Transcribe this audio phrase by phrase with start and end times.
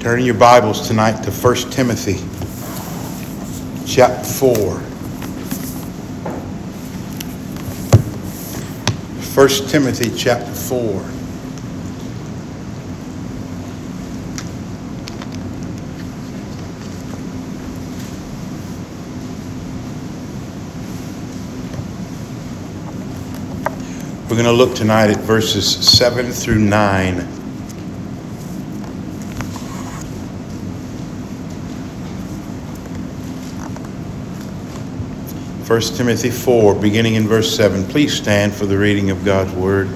[0.00, 2.14] Turn your Bibles tonight to 1 Timothy
[3.86, 4.78] chapter 4.
[9.36, 10.80] 1 Timothy chapter 4.
[24.22, 27.39] We're going to look tonight at verses 7 through 9.
[35.70, 37.84] 1 Timothy 4, beginning in verse 7.
[37.84, 39.86] Please stand for the reading of God's Word.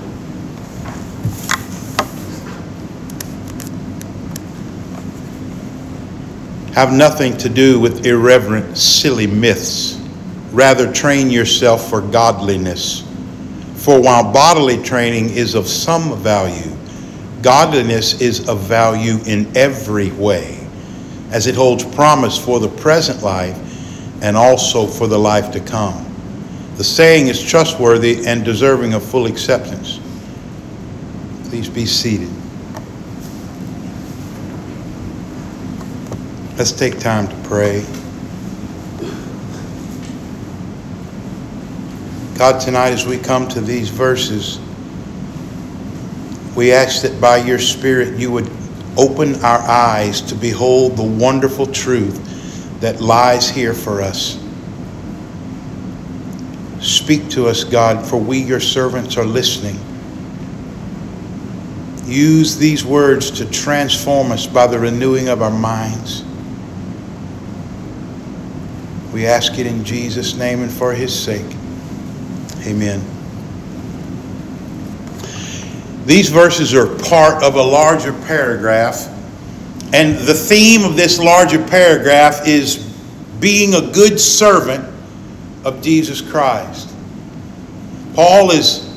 [6.77, 10.01] Have nothing to do with irreverent, silly myths.
[10.53, 13.01] Rather, train yourself for godliness.
[13.75, 16.71] For while bodily training is of some value,
[17.43, 20.65] godliness is of value in every way,
[21.33, 23.59] as it holds promise for the present life
[24.25, 26.03] and also for the life to come.
[26.79, 30.01] The saying is trustworthy and deserving of full acceptance.
[31.51, 32.31] Please be seated.
[36.57, 37.85] Let's take time to pray.
[42.39, 44.59] God, tonight as we come to these verses,
[46.57, 48.51] we ask that by your Spirit you would
[48.97, 52.34] open our eyes to behold the wonderful truth
[52.85, 54.39] that lies here for us.
[56.83, 59.79] Speak to us, God, for we, your servants, are listening.
[62.05, 66.27] Use these words to transform us by the renewing of our minds.
[69.15, 71.57] We ask it in Jesus' name and for his sake.
[72.67, 73.01] Amen.
[76.05, 79.14] These verses are part of a larger paragraph
[79.95, 82.79] and the theme of this larger paragraph is
[83.39, 84.85] being a good servant
[85.65, 86.93] of Jesus Christ.
[88.15, 88.91] Paul is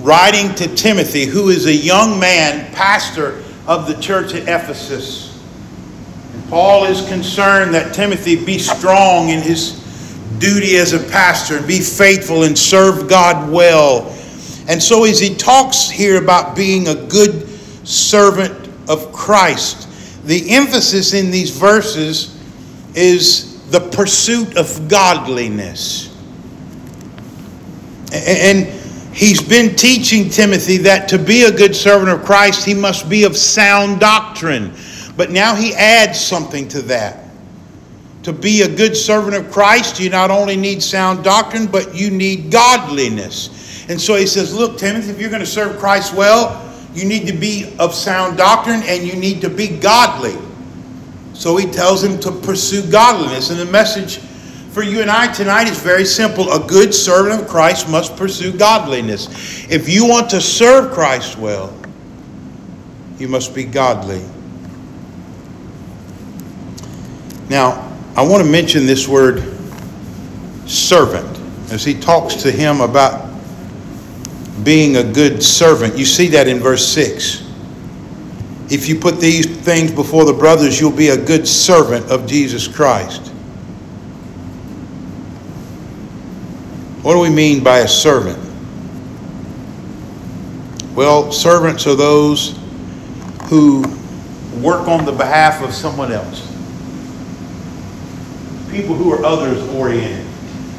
[0.00, 5.42] writing to Timothy, who is a young man, pastor of the church at Ephesus.
[6.34, 9.82] And Paul is concerned that Timothy be strong in his
[10.38, 14.14] duty as a pastor and be faithful and serve God well.
[14.68, 17.48] And so, as he talks here about being a good
[17.88, 19.85] servant of Christ,
[20.26, 22.36] the emphasis in these verses
[22.94, 26.12] is the pursuit of godliness.
[28.12, 28.66] And
[29.14, 33.24] he's been teaching Timothy that to be a good servant of Christ, he must be
[33.24, 34.72] of sound doctrine.
[35.16, 37.24] But now he adds something to that.
[38.24, 42.10] To be a good servant of Christ, you not only need sound doctrine, but you
[42.10, 43.86] need godliness.
[43.88, 46.62] And so he says, Look, Timothy, if you're going to serve Christ well,
[46.96, 50.34] you need to be of sound doctrine and you need to be godly.
[51.34, 53.50] So he tells him to pursue godliness.
[53.50, 54.16] And the message
[54.70, 56.50] for you and I tonight is very simple.
[56.50, 59.28] A good servant of Christ must pursue godliness.
[59.70, 61.76] If you want to serve Christ well,
[63.18, 64.24] you must be godly.
[67.50, 69.44] Now, I want to mention this word
[70.64, 71.38] servant
[71.70, 73.25] as he talks to him about
[74.64, 75.96] being a good servant.
[75.96, 77.42] You see that in verse 6.
[78.68, 82.66] If you put these things before the brothers, you'll be a good servant of Jesus
[82.66, 83.28] Christ.
[87.02, 88.38] What do we mean by a servant?
[90.96, 92.58] Well, servants are those
[93.44, 93.82] who
[94.60, 96.40] work on the behalf of someone else.
[98.70, 100.26] People who are others oriented.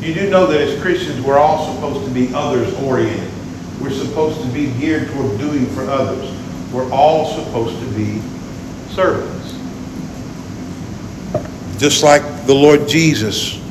[0.01, 3.26] You do know that as Christians, we're all supposed to be others oriented.
[3.81, 6.31] We're supposed to be geared toward doing for others.
[6.71, 8.21] We're all supposed to be
[8.89, 9.53] servants.
[11.79, 13.61] Just like the Lord Jesus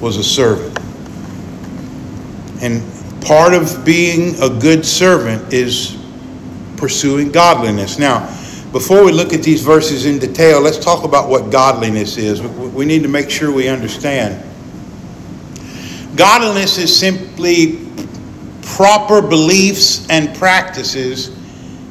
[0.00, 0.78] was a servant.
[2.62, 2.82] And
[3.22, 5.96] part of being a good servant is
[6.76, 7.98] pursuing godliness.
[7.98, 8.26] Now,
[8.72, 12.40] before we look at these verses in detail, let's talk about what godliness is.
[12.40, 14.46] We need to make sure we understand.
[16.16, 17.89] Godliness is simply
[18.62, 21.36] proper beliefs and practices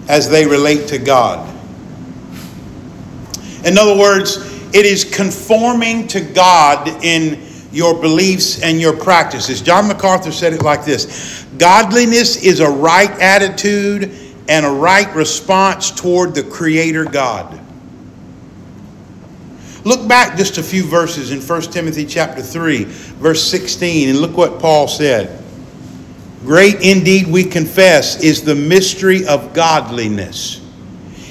[0.08, 1.48] as they relate to God.
[3.66, 4.38] In other words,
[4.74, 9.62] it is conforming to God in your beliefs and your practices.
[9.62, 14.12] John MacArthur said it like this Godliness is a right attitude
[14.48, 17.60] and a right response toward the Creator God.
[19.86, 24.36] Look back just a few verses in 1 Timothy chapter 3, verse 16, and look
[24.36, 25.39] what Paul said.
[26.50, 30.60] Great indeed, we confess, is the mystery of godliness.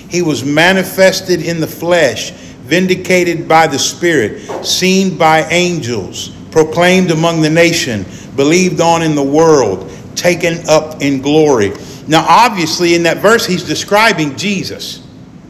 [0.09, 7.41] He was manifested in the flesh, vindicated by the Spirit, seen by angels, proclaimed among
[7.41, 8.06] the nation,
[8.37, 11.73] believed on in the world, taken up in glory.
[12.06, 15.05] Now, obviously, in that verse, he's describing Jesus.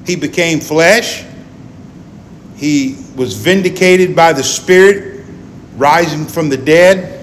[0.06, 1.26] He became flesh,
[2.56, 5.26] he was vindicated by the Spirit,
[5.76, 7.17] rising from the dead.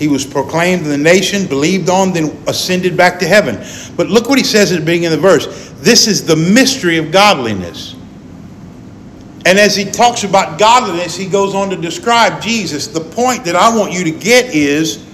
[0.00, 3.56] He was proclaimed in the nation, believed on, then ascended back to heaven.
[3.98, 5.74] But look what he says at the beginning of the verse.
[5.76, 7.94] This is the mystery of godliness.
[9.44, 12.86] And as he talks about godliness, he goes on to describe Jesus.
[12.86, 15.04] The point that I want you to get is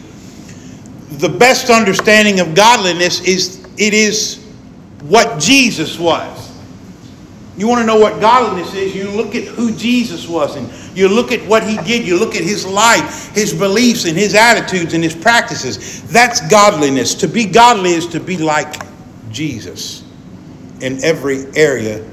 [1.19, 4.41] the best understanding of godliness is it is
[5.03, 6.46] what Jesus was.
[7.57, 11.09] You want to know what godliness is, you look at who Jesus was and you
[11.09, 14.93] look at what he did, you look at his life, his beliefs and his attitudes
[14.93, 16.03] and his practices.
[16.11, 17.15] That's godliness.
[17.15, 18.83] To be godly is to be like
[19.31, 20.05] Jesus
[20.81, 22.05] in every area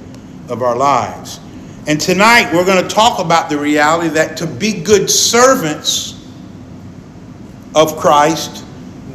[0.47, 1.39] of our lives.
[1.87, 6.25] And tonight we're going to talk about the reality that to be good servants
[7.75, 8.63] of Christ,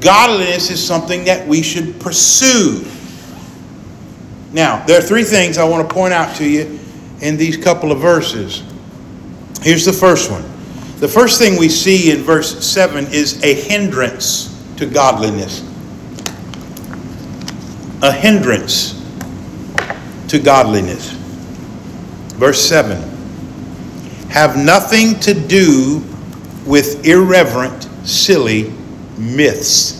[0.00, 2.84] godliness is something that we should pursue.
[4.52, 6.78] Now, there are three things I want to point out to you
[7.20, 8.62] in these couple of verses.
[9.60, 10.42] Here's the first one.
[10.98, 15.62] The first thing we see in verse 7 is a hindrance to godliness.
[18.02, 18.94] A hindrance
[20.28, 21.12] to godliness.
[22.36, 22.98] Verse 7
[24.30, 26.02] Have nothing to do
[26.64, 28.72] with irreverent, silly
[29.16, 29.97] myths.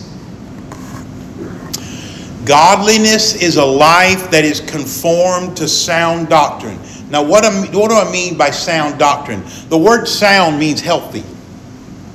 [2.49, 6.79] Godliness is a life that is conformed to sound doctrine.
[7.11, 9.45] Now, what, what do I mean by sound doctrine?
[9.69, 11.23] The word sound means healthy,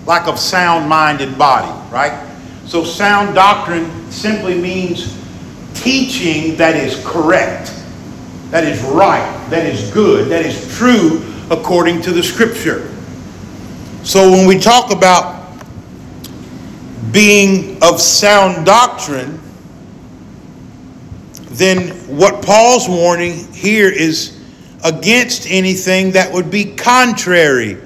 [0.05, 2.29] like of sound mind and body, right?
[2.65, 5.17] So, sound doctrine simply means
[5.73, 7.73] teaching that is correct
[8.53, 12.87] that is right, that is good, that is true according to the scripture.
[14.03, 15.57] So when we talk about
[17.11, 19.41] being of sound doctrine,
[21.53, 24.39] then what Paul's warning here is
[24.83, 27.77] against anything that would be contrary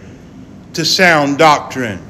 [0.73, 2.01] to sound doctrine.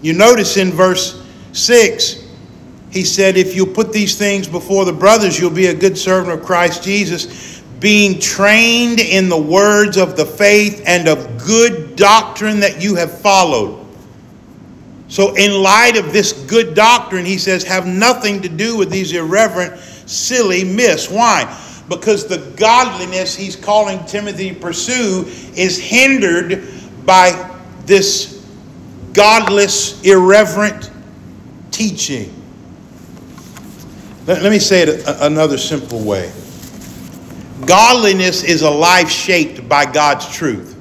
[0.00, 1.22] You notice in verse
[1.52, 2.24] 6
[2.90, 6.38] he said, If you put these things before the brothers, you'll be a good servant
[6.38, 12.60] of Christ Jesus, being trained in the words of the faith and of good doctrine
[12.60, 13.84] that you have followed.
[15.08, 19.12] So, in light of this good doctrine, he says, have nothing to do with these
[19.12, 21.10] irreverent, silly miss.
[21.10, 21.44] Why?
[21.88, 25.24] Because the godliness he's calling Timothy to pursue
[25.56, 26.68] is hindered
[27.04, 28.44] by this
[29.12, 30.90] godless, irreverent
[31.70, 32.32] teaching.
[34.26, 36.32] Let, let me say it another simple way
[37.64, 40.74] Godliness is a life shaped by God's truth.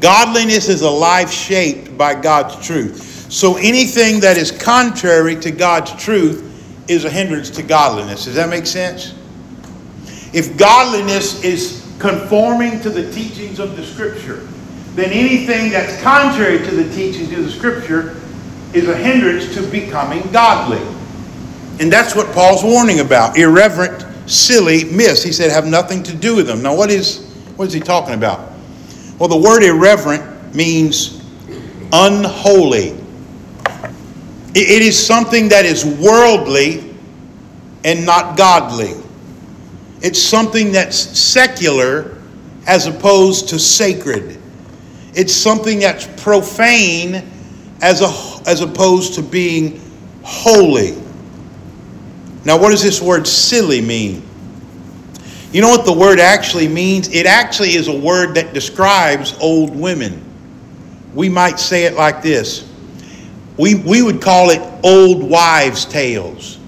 [0.00, 3.26] Godliness is a life shaped by God's truth.
[3.32, 6.51] So anything that is contrary to God's truth
[6.92, 8.24] is a hindrance to godliness.
[8.24, 9.14] Does that make sense?
[10.32, 14.46] If godliness is conforming to the teachings of the Scripture,
[14.94, 18.16] then anything that's contrary to the teachings of the Scripture
[18.74, 20.80] is a hindrance to becoming godly.
[21.80, 25.22] And that's what Paul's warning about irreverent, silly myths.
[25.22, 26.62] He said, have nothing to do with them.
[26.62, 27.26] Now, what is,
[27.56, 28.52] what is he talking about?
[29.18, 31.22] Well, the word irreverent means
[31.92, 32.98] unholy.
[34.54, 36.94] It is something that is worldly
[37.84, 38.94] and not godly.
[40.02, 42.18] It's something that's secular
[42.66, 44.38] as opposed to sacred.
[45.14, 47.30] It's something that's profane
[47.80, 49.80] as, a, as opposed to being
[50.22, 51.00] holy.
[52.44, 54.22] Now, what does this word silly mean?
[55.52, 57.08] You know what the word actually means?
[57.08, 60.24] It actually is a word that describes old women.
[61.14, 62.71] We might say it like this
[63.62, 66.58] we, we would call it old wives' tales,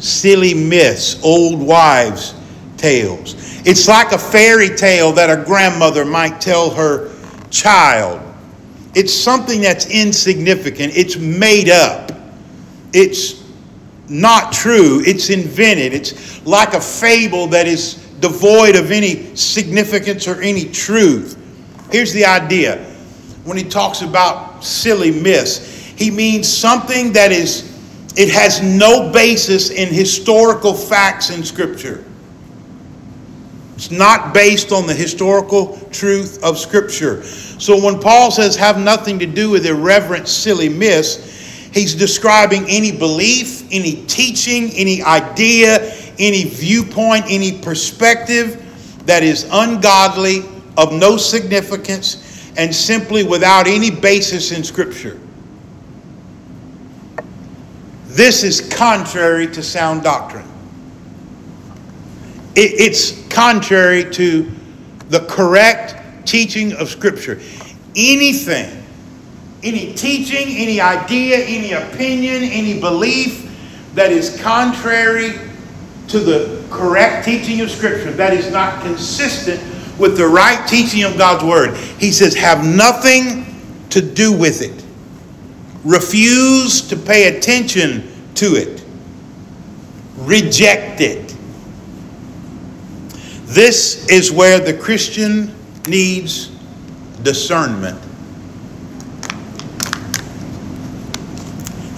[0.00, 2.34] silly myths, old wives'
[2.76, 3.36] tales.
[3.64, 7.14] It's like a fairy tale that a grandmother might tell her
[7.50, 8.20] child.
[8.96, 12.10] It's something that's insignificant, it's made up,
[12.92, 13.44] it's
[14.08, 15.00] not true.
[15.06, 15.94] It's invented.
[15.94, 21.38] It's like a fable that is devoid of any significance or any truth.
[21.90, 22.84] Here's the idea
[23.44, 27.70] when he talks about silly myths, he means something that is,
[28.16, 32.04] it has no basis in historical facts in Scripture.
[33.76, 37.22] It's not based on the historical truth of Scripture.
[37.24, 41.34] So when Paul says have nothing to do with irreverent, silly myths,
[41.74, 48.62] He's describing any belief, any teaching, any idea, any viewpoint, any perspective
[49.06, 50.44] that is ungodly,
[50.76, 55.18] of no significance, and simply without any basis in Scripture.
[58.14, 60.46] This is contrary to sound doctrine.
[62.54, 64.48] it's contrary to
[65.08, 67.40] the correct teaching of Scripture.
[67.96, 68.84] Anything,
[69.64, 73.50] any teaching, any idea, any opinion, any belief
[73.94, 75.32] that is contrary
[76.06, 79.60] to the correct teaching of Scripture, that is not consistent
[79.98, 84.83] with the right teaching of God's Word, he says, have nothing to do with it.
[85.84, 88.84] Refuse to pay attention to it.
[90.16, 91.34] Reject it.
[93.44, 95.54] This is where the Christian
[95.86, 96.48] needs
[97.22, 98.00] discernment.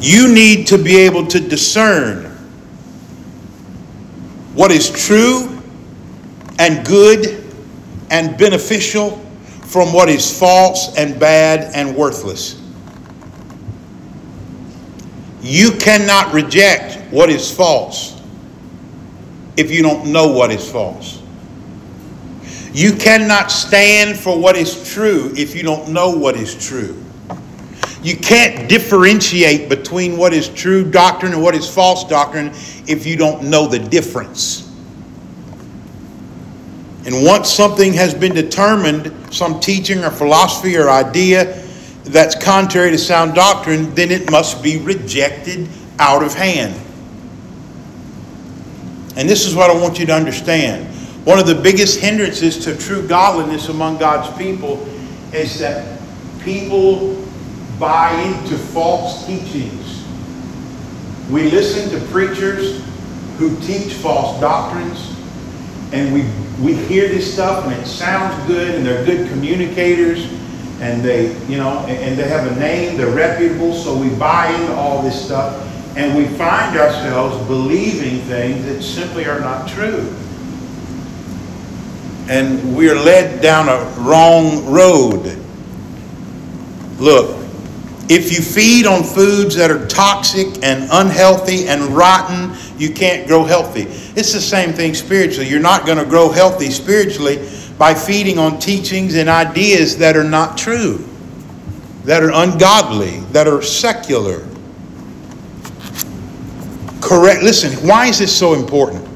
[0.01, 2.25] You need to be able to discern
[4.55, 5.63] what is true
[6.59, 7.45] and good
[8.11, 9.19] and beneficial
[9.63, 12.66] from what is false and bad and worthless.
[15.47, 18.21] You cannot reject what is false
[19.57, 21.23] if you don't know what is false.
[22.73, 27.01] You cannot stand for what is true if you don't know what is true.
[28.03, 32.49] You can't differentiate between what is true doctrine and what is false doctrine
[32.89, 34.69] if you don't know the difference.
[37.05, 41.66] And once something has been determined, some teaching or philosophy or idea
[42.07, 46.75] that's contrary to sound doctrine, then it must be rejected out of hand.
[49.17, 50.87] And this is what I want you to understand.
[51.27, 54.87] One of the biggest hindrances to true godliness among God's people
[55.33, 55.99] is that
[56.43, 57.27] people
[57.79, 60.05] buy into false teachings.
[61.31, 62.85] We listen to preachers
[63.39, 65.15] who teach false doctrines,
[65.93, 66.25] and we
[66.61, 70.27] we hear this stuff and it sounds good and they're good communicators
[70.81, 74.75] and they, you know, and they have a name, they're reputable, so we buy into
[74.75, 75.63] all this stuff
[75.97, 80.15] and we find ourselves believing things that simply are not true.
[82.29, 85.39] And we're led down a wrong road.
[86.99, 87.43] Look,
[88.09, 93.45] if you feed on foods that are toxic and unhealthy and rotten, you can't grow
[93.45, 93.83] healthy.
[94.21, 95.49] It's the same thing spiritually.
[95.49, 97.39] You're not going to grow healthy spiritually
[97.79, 101.07] by feeding on teachings and ideas that are not true,
[102.05, 104.47] that are ungodly, that are secular.
[107.01, 107.43] Correct.
[107.43, 109.07] Listen, why is this so important?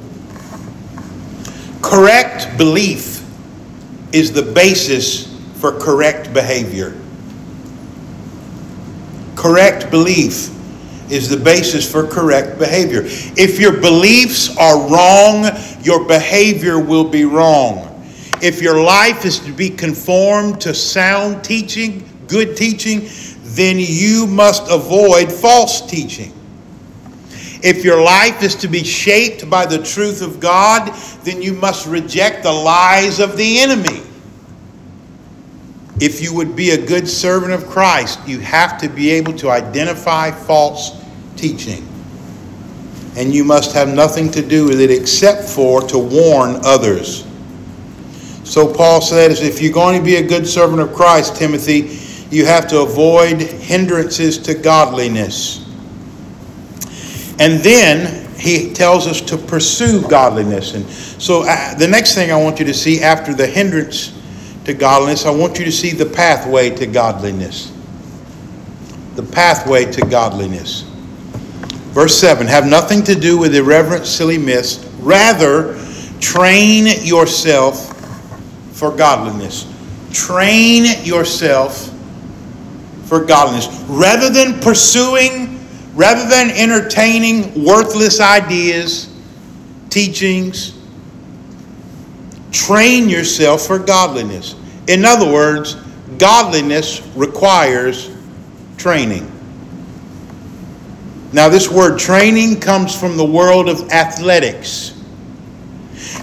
[1.83, 3.25] Correct belief
[4.12, 5.26] is the basis
[5.61, 6.97] for correct behavior.
[9.35, 10.50] Correct belief
[11.11, 13.02] is the basis for correct behavior.
[13.05, 15.47] If your beliefs are wrong,
[15.83, 17.89] your behavior will be wrong.
[18.42, 23.09] If your life is to be conformed to sound teaching, good teaching,
[23.42, 26.32] then you must avoid false teaching.
[27.62, 30.94] If your life is to be shaped by the truth of God,
[31.25, 34.00] then you must reject the lies of the enemy.
[36.00, 39.50] If you would be a good servant of Christ, you have to be able to
[39.50, 40.92] identify false
[41.37, 41.87] teaching.
[43.16, 47.26] And you must have nothing to do with it except for to warn others.
[48.50, 51.97] So Paul says if you're going to be a good servant of Christ, Timothy,
[52.35, 55.64] you have to avoid hindrances to godliness.
[57.38, 60.75] And then he tells us to pursue godliness.
[60.75, 64.21] And so uh, the next thing I want you to see after the hindrance
[64.64, 67.73] to godliness, I want you to see the pathway to godliness.
[69.14, 70.83] The pathway to godliness.
[71.92, 74.85] Verse 7 Have nothing to do with irreverent, silly myths.
[74.99, 75.78] Rather,
[76.19, 77.89] train yourself
[78.80, 79.70] for godliness.
[80.10, 81.92] Train yourself
[83.04, 83.68] for godliness.
[83.87, 85.60] Rather than pursuing,
[85.94, 89.14] rather than entertaining worthless ideas,
[89.90, 90.78] teachings,
[92.52, 94.54] train yourself for godliness.
[94.88, 95.75] In other words,
[96.16, 98.10] godliness requires
[98.78, 99.30] training.
[101.34, 105.00] Now, this word training comes from the world of athletics.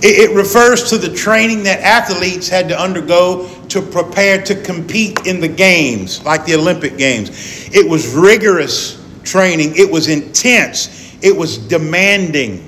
[0.01, 5.39] It, refers to the training that athletes had to undergo to prepare to compete in
[5.39, 7.69] the games, like the Olympic Games.
[7.73, 12.63] It was rigorous training, it was intense, it was demanding.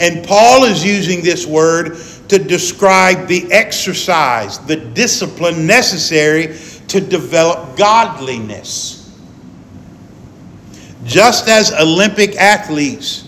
[0.00, 6.56] And Paul is using this word to describe the exercise, the discipline necessary
[6.88, 9.00] to develop godliness.
[11.04, 13.23] Just as Olympic athletes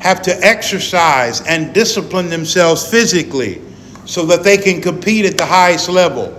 [0.00, 3.60] have to exercise and discipline themselves physically
[4.04, 6.34] so that they can compete at the highest level.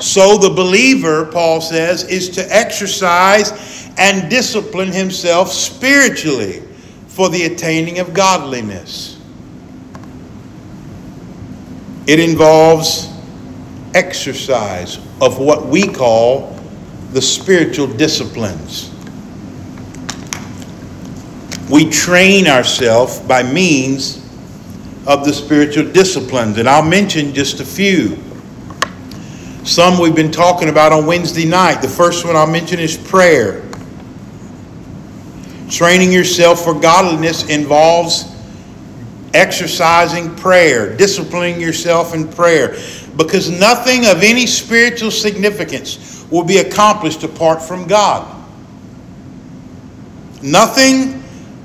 [0.00, 6.62] So the believer, Paul says, is to exercise and discipline himself spiritually
[7.08, 9.20] for the attaining of godliness.
[12.06, 13.08] It involves
[13.94, 16.58] exercise of what we call
[17.12, 18.90] the spiritual disciplines.
[21.70, 24.24] We train ourselves by means
[25.06, 28.22] of the spiritual disciplines, and I'll mention just a few.
[29.64, 31.82] Some we've been talking about on Wednesday night.
[31.82, 33.68] The first one I'll mention is prayer.
[35.68, 38.34] Training yourself for godliness involves
[39.34, 42.78] exercising prayer, disciplining yourself in prayer,
[43.16, 48.34] because nothing of any spiritual significance will be accomplished apart from God.
[50.42, 51.17] Nothing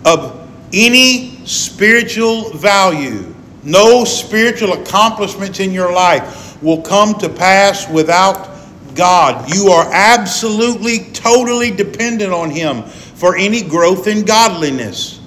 [0.05, 0.39] of
[0.73, 3.33] any spiritual value,
[3.63, 8.49] no spiritual accomplishments in your life will come to pass without
[8.95, 9.53] God.
[9.53, 15.19] You are absolutely, totally dependent on Him for any growth in godliness.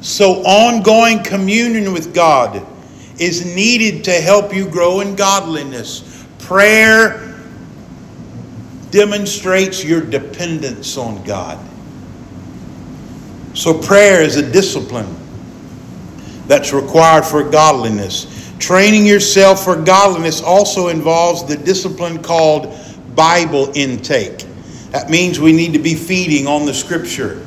[0.00, 2.64] So, ongoing communion with God
[3.18, 6.24] is needed to help you grow in godliness.
[6.38, 7.36] Prayer
[8.90, 11.58] demonstrates your dependence on God.
[13.58, 15.16] So, prayer is a discipline
[16.46, 18.54] that's required for godliness.
[18.60, 22.72] Training yourself for godliness also involves the discipline called
[23.16, 24.46] Bible intake.
[24.92, 27.44] That means we need to be feeding on the scripture.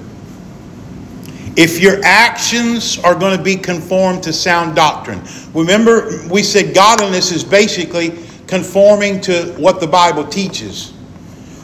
[1.55, 5.21] If your actions are going to be conformed to sound doctrine,
[5.53, 10.91] remember we said godliness is basically conforming to what the Bible teaches.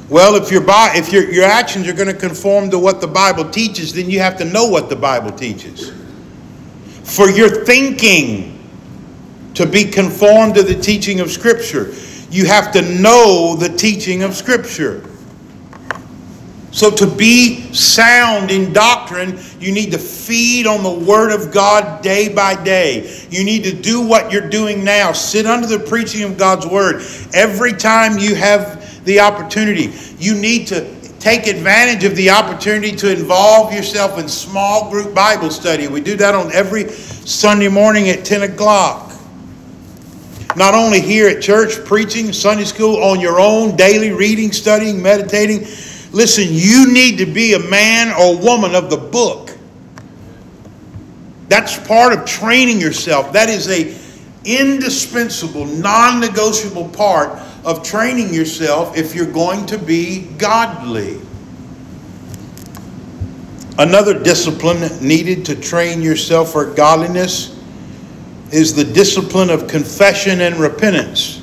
[0.09, 3.49] Well, if, your, if your, your actions are going to conform to what the Bible
[3.49, 5.91] teaches, then you have to know what the Bible teaches.
[7.03, 8.53] For your thinking
[9.53, 11.93] to be conformed to the teaching of Scripture,
[12.29, 15.03] you have to know the teaching of Scripture.
[16.71, 22.03] So, to be sound in doctrine, you need to feed on the Word of God
[22.03, 23.25] day by day.
[23.31, 25.11] You need to do what you're doing now.
[25.11, 27.01] Sit under the preaching of God's Word.
[27.33, 33.11] Every time you have the opportunity, you need to take advantage of the opportunity to
[33.11, 35.87] involve yourself in small group Bible study.
[35.87, 39.11] We do that on every Sunday morning at 10 o'clock.
[40.55, 45.65] Not only here at church, preaching, Sunday school, on your own, daily reading, studying, meditating
[46.11, 49.51] Listen, you need to be a man or woman of the book.
[51.49, 53.33] That's part of training yourself.
[53.33, 53.95] That is a
[54.45, 61.19] indispensable, non-negotiable part of training yourself if you're going to be godly.
[63.77, 67.61] Another discipline needed to train yourself for godliness
[68.53, 71.41] is the discipline of confession and repentance.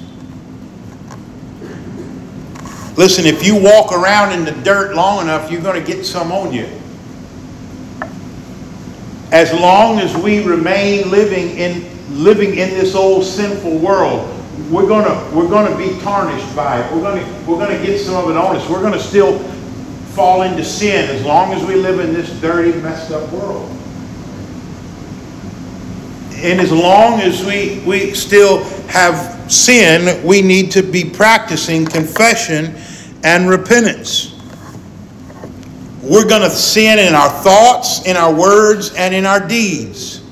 [2.97, 6.33] Listen, if you walk around in the dirt long enough, you're going to get some
[6.33, 6.67] on you.
[9.31, 11.93] As long as we remain living in
[12.25, 14.34] living in this old sinful world,
[14.71, 16.93] we're to we're to be tarnished by it.
[16.93, 18.69] We're to we're to get some of it on us.
[18.69, 19.39] We're to still
[20.15, 23.69] fall into sin as long as we live in this dirty, messed up world.
[26.37, 32.77] And as long as we, we still have sin, we need to be practicing confession
[33.25, 34.39] and repentance.
[36.03, 40.23] We're going to sin in our thoughts, in our words, and in our deeds.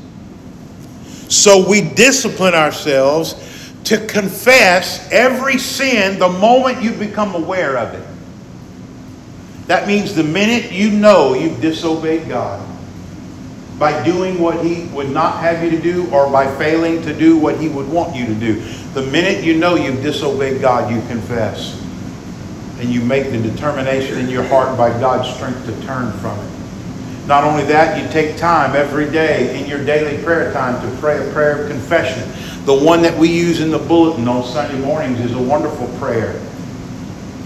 [1.29, 3.42] So we discipline ourselves
[3.85, 8.07] to confess every sin the moment you become aware of it.
[9.67, 12.69] That means the minute you know you've disobeyed God
[13.79, 17.37] by doing what He would not have you to do or by failing to do
[17.37, 18.61] what He would want you to do.
[18.95, 21.81] The minute you know you've disobeyed God, you confess
[22.79, 26.53] and you make the determination in your heart by God's strength to turn from it.
[27.27, 31.17] Not only that, you take time every day in your daily prayer time to pray
[31.17, 32.29] a prayer of confession.
[32.65, 36.35] The one that we use in the bulletin on Sunday mornings is a wonderful prayer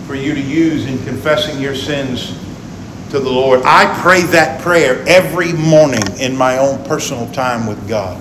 [0.07, 2.39] for you to use in confessing your sins
[3.11, 3.63] to the Lord.
[3.65, 8.21] I pray that prayer every morning in my own personal time with God.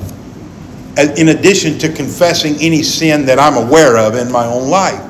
[1.18, 5.02] In addition to confessing any sin that I'm aware of in my own life.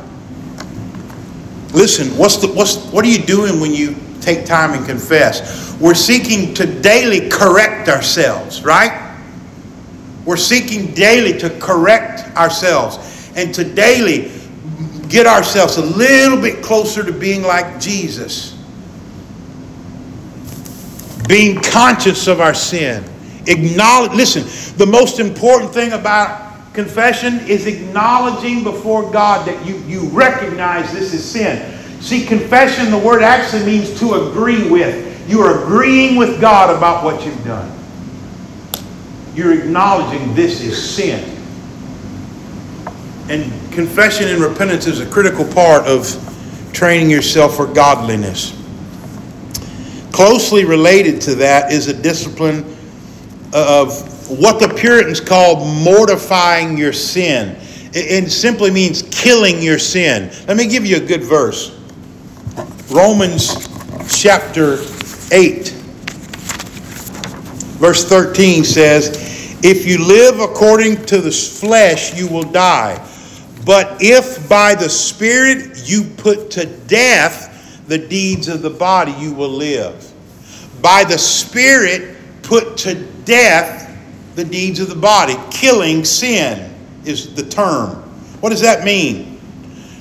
[1.71, 5.77] Listen, what's the, what's, what are you doing when you take time and confess?
[5.79, 9.04] We're seeking to daily correct ourselves, right?
[10.25, 14.31] We're seeking daily to correct ourselves and to daily
[15.07, 18.55] get ourselves a little bit closer to being like Jesus.
[21.27, 23.03] being conscious of our sin.
[23.47, 24.43] Acknowledge, listen,
[24.77, 31.13] the most important thing about confession is acknowledging before God that you, you recognize this
[31.13, 31.71] is sin.
[32.01, 35.29] See, confession, the word actually means to agree with.
[35.29, 37.71] You are agreeing with God about what you've done.
[39.35, 41.37] You're acknowledging this is sin.
[43.29, 46.07] And confession and repentance is a critical part of
[46.71, 48.53] training yourself for godliness.
[50.11, 52.59] Closely related to that is a discipline
[53.53, 57.57] of what the Puritans called mortifying your sin.
[57.93, 60.31] It simply means killing your sin.
[60.47, 61.77] Let me give you a good verse.
[62.89, 63.67] Romans
[64.09, 64.79] chapter
[65.31, 65.74] 8,
[67.77, 73.05] verse 13 says, If you live according to the flesh, you will die.
[73.65, 77.51] But if by the Spirit you put to death
[77.87, 80.11] the deeds of the body, you will live.
[80.81, 83.91] By the Spirit, put to death
[84.35, 85.35] the deeds of the body.
[85.49, 86.73] Killing sin
[87.05, 87.89] is the term.
[88.41, 89.41] What does that mean?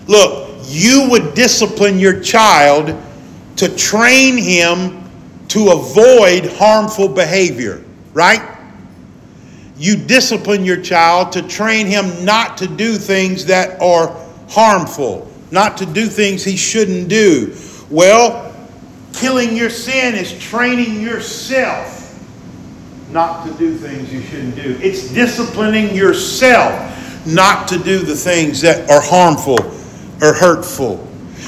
[0.06, 3.00] Look, you would discipline your child
[3.56, 5.03] to train him
[5.54, 8.42] to avoid harmful behavior, right?
[9.76, 14.14] You discipline your child to train him not to do things that are
[14.48, 17.56] harmful not to do things he shouldn't do.
[17.88, 18.52] Well,
[19.12, 22.00] killing your sin is training yourself
[23.10, 24.76] not to do things you shouldn't do.
[24.82, 29.60] It's disciplining yourself not to do the things that are harmful
[30.20, 31.06] or hurtful.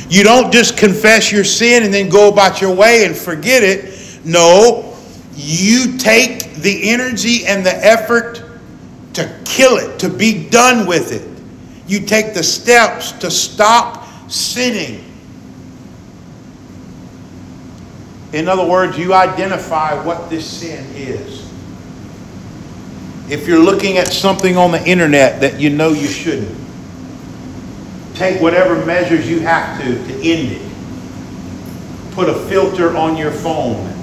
[0.08, 3.92] You don't just confess your sin and then go about your way and forget it.
[4.26, 4.98] No,
[5.36, 8.42] you take the energy and the effort
[9.12, 11.26] to kill it, to be done with it.
[11.88, 15.04] You take the steps to stop sinning.
[18.32, 21.48] In other words, you identify what this sin is.
[23.30, 26.58] If you're looking at something on the internet that you know you shouldn't,
[28.14, 30.72] take whatever measures you have to to end it.
[32.12, 33.95] Put a filter on your phone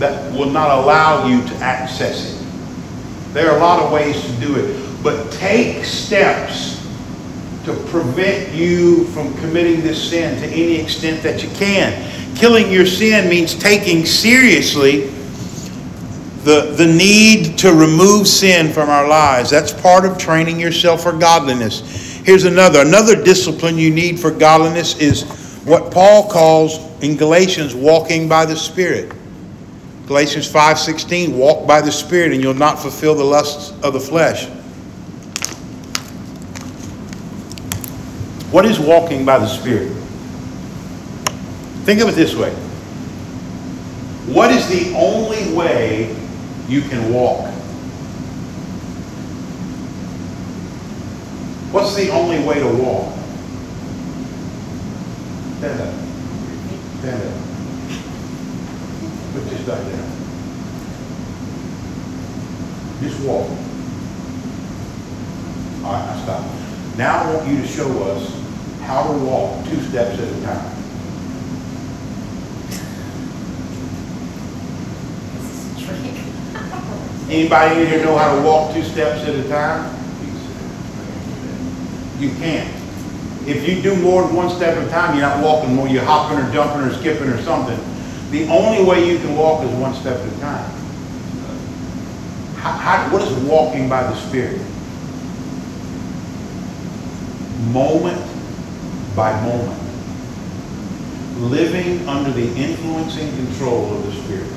[0.00, 3.32] that will not allow you to access it.
[3.32, 6.80] There are a lot of ways to do it, but take steps
[7.64, 12.34] to prevent you from committing this sin to any extent that you can.
[12.34, 15.08] Killing your sin means taking seriously
[16.42, 19.50] the, the need to remove sin from our lives.
[19.50, 22.16] That's part of training yourself for godliness.
[22.24, 22.80] Here's another.
[22.80, 25.24] Another discipline you need for godliness is
[25.64, 29.12] what Paul calls in Galatians walking by the Spirit.
[30.10, 34.46] Galatians 5:16 walk by the Spirit and you'll not fulfill the lusts of the flesh.
[38.50, 39.92] What is walking by the Spirit?
[41.84, 42.50] Think of it this way.
[44.26, 46.16] What is the only way
[46.68, 47.46] you can walk?
[51.70, 53.12] What's the only way to walk?
[55.58, 55.94] Stand up.
[56.98, 57.49] Stand up.
[59.32, 60.10] Put this back down.
[63.00, 63.48] Just walk.
[65.84, 66.44] All right, I stop.
[66.98, 68.34] Now I want you to show us
[68.82, 70.76] how to walk two steps at a time.
[77.30, 79.96] Anybody in here know how to walk two steps at a time?
[82.18, 82.68] You can't.
[83.46, 86.04] If you do more than one step at a time, you're not walking more, you're
[86.04, 87.78] hopping or jumping or skipping or something.
[88.30, 90.70] The only way you can walk is one step at a time.
[92.56, 94.60] How, how, what is walking by the Spirit?
[97.72, 98.24] Moment
[99.16, 99.82] by moment,
[101.38, 104.52] living under the influencing control of the Spirit.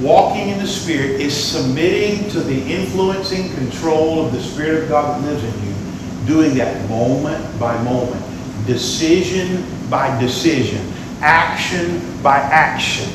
[0.00, 5.22] Walking in the Spirit is submitting to the influencing control of the Spirit of God
[5.22, 5.74] that lives in you,
[6.26, 8.22] doing that moment by moment,
[8.66, 10.95] decision by decision,
[11.26, 13.10] action by action.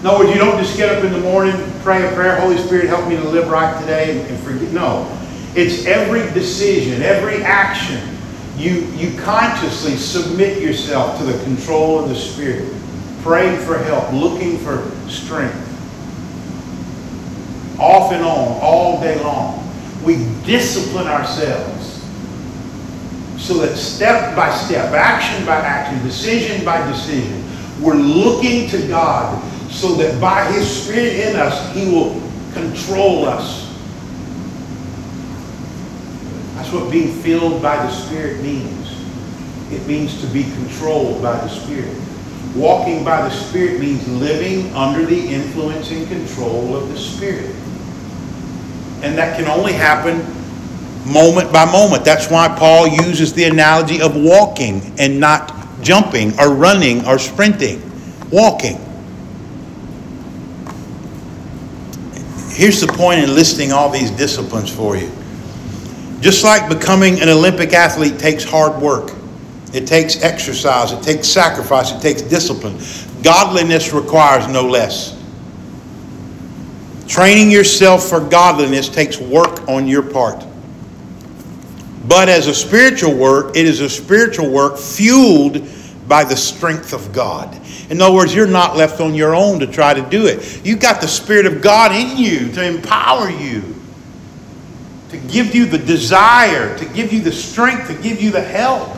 [0.00, 2.56] In other words, you don't just get up in the morning, pray a prayer, Holy
[2.56, 4.72] Spirit, help me to live right today, and forget.
[4.72, 5.06] No.
[5.54, 8.00] It's every decision, every action.
[8.56, 12.72] You, you consciously submit yourself to the control of the Spirit,
[13.22, 15.66] praying for help, looking for strength.
[17.78, 19.66] Off and on, all day long.
[20.04, 21.79] We discipline ourselves
[23.40, 27.44] so that step by step, action by action, decision by decision,
[27.80, 32.20] we're looking to God so that by His Spirit in us, He will
[32.52, 33.70] control us
[36.70, 38.94] that's what being filled by the Spirit means.
[39.72, 41.96] It means to be controlled by the Spirit.
[42.54, 47.56] Walking by the Spirit means living under the influence and control of the Spirit.
[49.02, 50.20] And that can only happen
[51.06, 52.04] moment by moment.
[52.04, 57.82] That's why Paul uses the analogy of walking and not jumping or running or sprinting.
[58.30, 58.78] Walking.
[62.50, 65.10] Here's the point in listing all these disciplines for you.
[66.20, 69.12] Just like becoming an Olympic athlete takes hard work,
[69.72, 72.78] it takes exercise, it takes sacrifice, it takes discipline.
[73.22, 75.18] Godliness requires no less.
[77.08, 80.44] Training yourself for godliness takes work on your part.
[82.10, 85.64] But as a spiritual work, it is a spiritual work fueled
[86.08, 87.56] by the strength of God.
[87.88, 90.66] In other words, you're not left on your own to try to do it.
[90.66, 93.62] You've got the Spirit of God in you to empower you,
[95.10, 98.96] to give you the desire, to give you the strength, to give you the help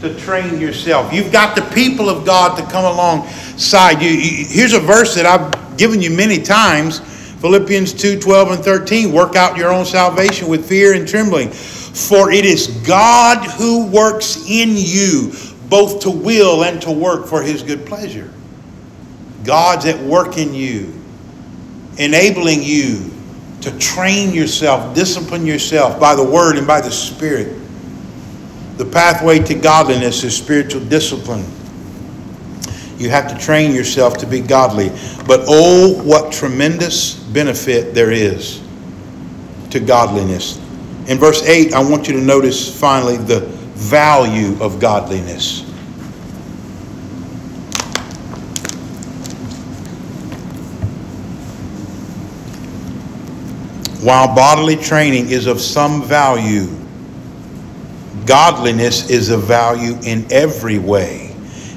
[0.00, 1.12] to train yourself.
[1.12, 4.18] You've got the people of God to come alongside you.
[4.48, 6.98] Here's a verse that I've given you many times
[7.42, 9.12] Philippians 2 12 and 13.
[9.12, 11.50] Work out your own salvation with fear and trembling.
[11.94, 15.32] For it is God who works in you
[15.68, 18.30] both to will and to work for his good pleasure.
[19.44, 20.92] God's at work in you,
[21.98, 23.10] enabling you
[23.62, 27.58] to train yourself, discipline yourself by the word and by the spirit.
[28.76, 31.46] The pathway to godliness is spiritual discipline.
[32.98, 34.90] You have to train yourself to be godly.
[35.26, 38.62] But oh, what tremendous benefit there is
[39.70, 40.61] to godliness.
[41.06, 45.62] In verse 8, I want you to notice finally the value of godliness.
[54.02, 56.68] While bodily training is of some value,
[58.26, 61.34] Godliness is of value in every way,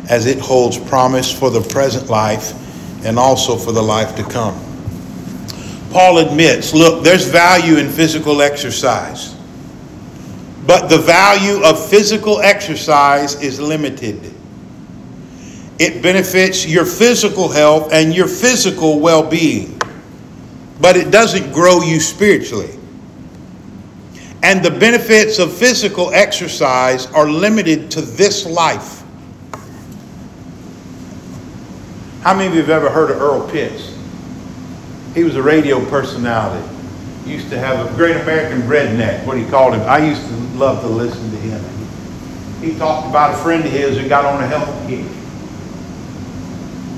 [0.09, 2.53] as it holds promise for the present life
[3.03, 4.64] and also for the life to come.
[5.95, 9.33] Paul admits look, there's value in physical exercise,
[10.67, 14.33] but the value of physical exercise is limited.
[15.79, 19.81] It benefits your physical health and your physical well being,
[20.81, 22.77] but it doesn't grow you spiritually
[24.43, 29.01] and the benefits of physical exercise are limited to this life.
[32.21, 33.94] How many of you have ever heard of Earl Pitts?
[35.15, 36.67] He was a radio personality.
[37.23, 39.81] He used to have a great American redneck, what he called him.
[39.81, 41.63] I used to love to listen to him.
[42.61, 45.05] He talked about a friend of his who got on a health kick.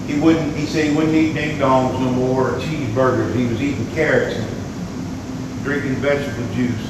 [0.08, 3.34] He wouldn't, he said he wouldn't eat ding dongs no more or cheeseburgers.
[3.36, 6.88] He was eating carrots and drinking vegetable juice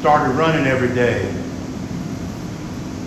[0.00, 1.22] started running every day.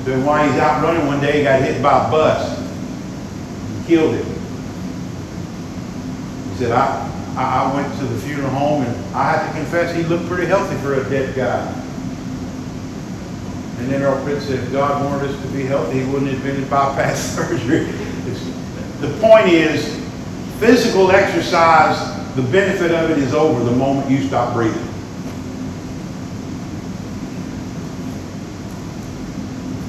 [0.03, 2.59] Then while he's out running one day, he got hit by a bus.
[2.59, 4.25] and killed him.
[6.49, 10.03] He said, I, I went to the funeral home and I have to confess he
[10.03, 11.65] looked pretty healthy for a dead guy.
[13.79, 16.45] And then Earl Pitts said, if God wanted us to be healthy, he wouldn't have
[16.45, 17.85] invented bypass surgery.
[18.99, 19.97] the point is,
[20.59, 24.87] physical exercise, the benefit of it is over the moment you stop breathing.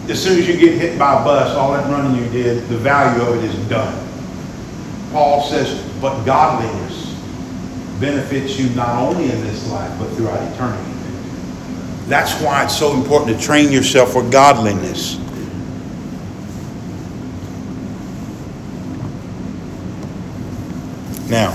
[0.09, 2.77] as soon as you get hit by a bus, all that running you did, the
[2.77, 3.99] value of it is done.
[5.11, 7.12] Paul says, but godliness
[8.03, 10.91] benefits you not only in this life, but throughout eternity.
[12.09, 15.17] That's why it's so important to train yourself for godliness.
[21.31, 21.53] Now,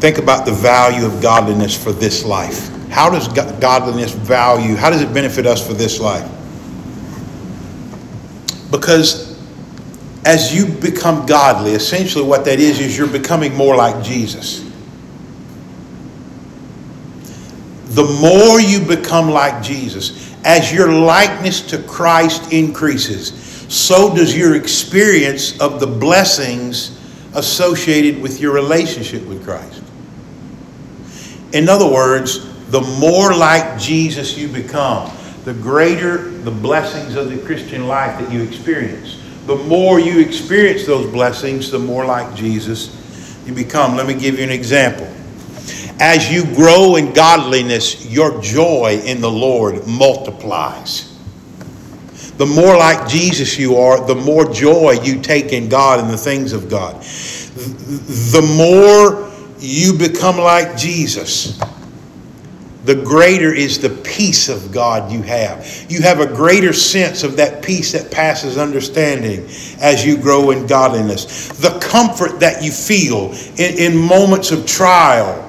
[0.00, 2.68] think about the value of godliness for this life.
[2.90, 6.28] How does godliness value, how does it benefit us for this life?
[8.72, 9.29] Because
[10.24, 14.64] as you become godly, essentially what that is, is you're becoming more like Jesus.
[17.86, 23.32] The more you become like Jesus, as your likeness to Christ increases,
[23.72, 26.98] so does your experience of the blessings
[27.34, 29.82] associated with your relationship with Christ.
[31.52, 35.10] In other words, the more like Jesus you become,
[35.44, 39.18] the greater the blessings of the Christian life that you experience.
[39.46, 42.96] The more you experience those blessings, the more like Jesus
[43.46, 43.96] you become.
[43.96, 45.08] Let me give you an example.
[45.98, 51.06] As you grow in godliness, your joy in the Lord multiplies.
[52.36, 56.16] The more like Jesus you are, the more joy you take in God and the
[56.16, 57.02] things of God.
[57.02, 61.60] The more you become like Jesus,
[62.84, 65.86] the greater is the peace of God you have.
[65.90, 69.46] You have a greater sense of that peace that passes understanding
[69.80, 71.48] as you grow in godliness.
[71.48, 75.46] The comfort that you feel in, in moments of trial,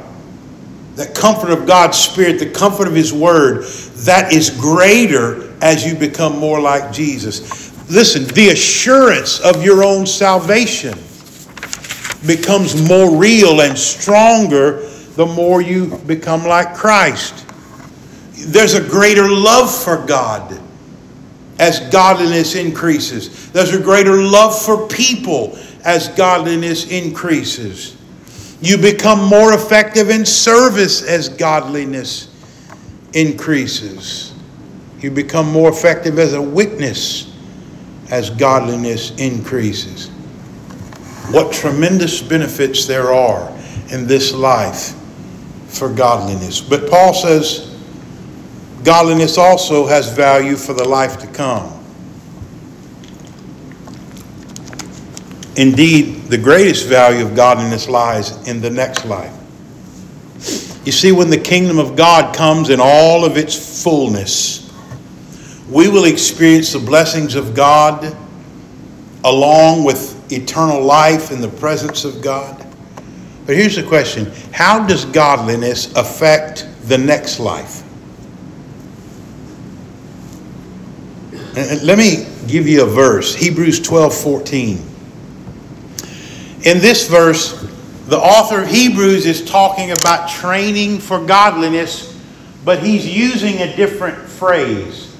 [0.95, 3.63] that comfort of God's Spirit, the comfort of His Word,
[4.05, 7.71] that is greater as you become more like Jesus.
[7.89, 10.97] Listen, the assurance of your own salvation
[12.27, 17.45] becomes more real and stronger the more you become like Christ.
[18.33, 20.59] There's a greater love for God
[21.59, 23.51] as godliness increases.
[23.51, 27.97] There's a greater love for people as godliness increases.
[28.61, 32.29] You become more effective in service as godliness
[33.13, 34.33] increases.
[34.99, 37.35] You become more effective as a witness
[38.11, 40.07] as godliness increases.
[41.31, 43.49] What tremendous benefits there are
[43.89, 44.95] in this life
[45.71, 46.61] for godliness.
[46.61, 47.75] But Paul says
[48.83, 51.77] godliness also has value for the life to come.
[55.55, 59.33] Indeed, the greatest value of godliness lies in the next life.
[60.85, 64.71] You see, when the kingdom of God comes in all of its fullness,
[65.69, 68.15] we will experience the blessings of God
[69.23, 72.60] along with eternal life in the presence of God.
[73.51, 77.83] But here's the question How does godliness affect the next life?
[81.57, 84.77] And let me give you a verse Hebrews 12 14.
[86.63, 87.61] In this verse,
[88.07, 92.17] the author of Hebrews is talking about training for godliness,
[92.63, 95.13] but he's using a different phrase.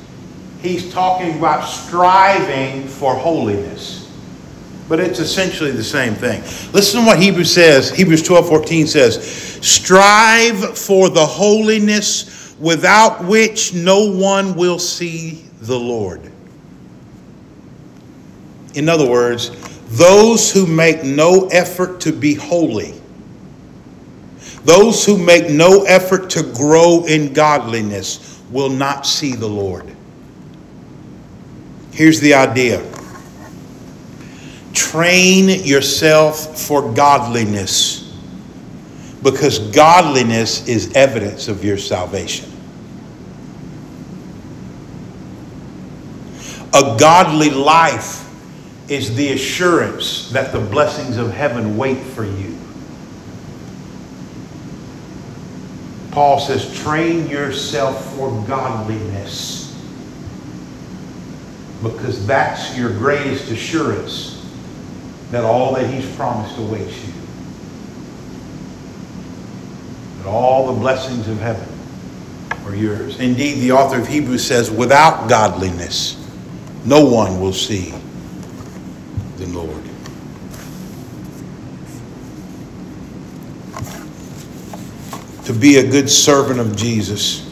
[0.62, 4.01] He's talking about striving for holiness
[4.92, 6.42] but it's essentially the same thing.
[6.74, 7.92] Listen to what Hebrews says.
[7.92, 9.26] Hebrews 12 14 says,
[9.66, 16.30] Strive for the holiness without which no one will see the Lord.
[18.74, 19.52] In other words,
[19.92, 22.94] those who make no effort to be holy,
[24.66, 29.86] those who make no effort to grow in godliness, will not see the Lord.
[31.94, 32.86] Here's the idea
[34.74, 38.02] Train yourself for godliness
[39.24, 42.50] because godliness is evidence of your salvation.
[46.74, 48.28] A godly life
[48.90, 52.58] is the assurance that the blessings of heaven wait for you.
[56.12, 59.62] Paul says, train yourself for godliness
[61.82, 64.41] because that's your greatest assurance
[65.32, 67.14] that all that he's promised awaits you.
[70.18, 71.68] That all the blessings of heaven
[72.66, 73.20] are yours.
[73.20, 76.18] Indeed, the author of Hebrews says, without godliness,
[76.86, 77.94] no one will see
[79.38, 79.84] the Lord.
[85.46, 87.48] To be a good servant of Jesus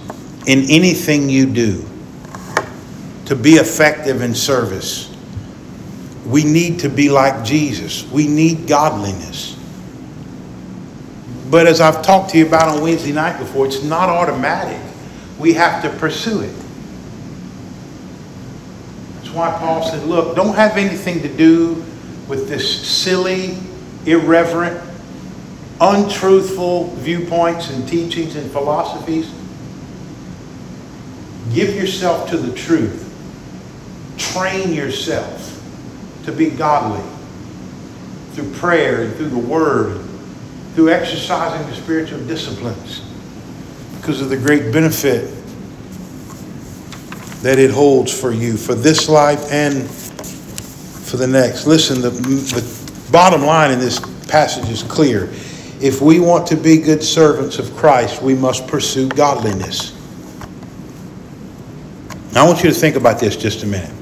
[0.48, 1.86] in anything you do,
[3.26, 5.09] to be effective in service
[6.30, 8.10] we need to be like Jesus.
[8.12, 9.58] We need godliness.
[11.50, 14.80] But as I've talked to you about on Wednesday night before, it's not automatic.
[15.40, 16.54] We have to pursue it.
[19.16, 21.84] That's why Paul said, look, don't have anything to do
[22.28, 23.58] with this silly,
[24.06, 24.80] irreverent,
[25.82, 29.32] untruthful viewpoints and teachings and philosophies.
[31.56, 33.08] Give yourself to the truth.
[34.20, 35.59] Train yourself
[36.30, 37.04] to be godly
[38.34, 40.00] through prayer and through the Word,
[40.76, 43.02] through exercising the spiritual disciplines,
[43.98, 45.34] because of the great benefit
[47.42, 51.66] that it holds for you for this life and for the next.
[51.66, 55.30] Listen, the, the bottom line in this passage is clear.
[55.82, 59.96] If we want to be good servants of Christ, we must pursue godliness.
[62.34, 63.99] Now, I want you to think about this just a minute.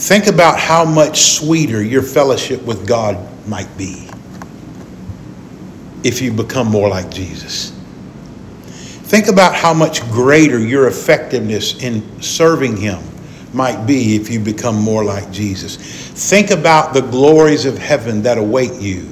[0.00, 4.08] Think about how much sweeter your fellowship with God might be
[6.02, 7.72] if you become more like Jesus.
[9.10, 13.02] Think about how much greater your effectiveness in serving Him
[13.52, 15.76] might be if you become more like Jesus.
[15.76, 19.02] Think about the glories of heaven that await you.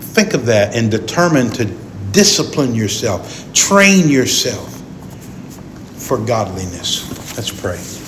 [0.00, 1.64] Think of that and determine to
[2.12, 4.82] discipline yourself, train yourself
[5.94, 7.19] for godliness.
[7.40, 7.99] Let's pray.